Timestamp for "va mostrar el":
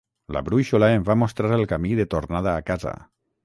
1.11-1.67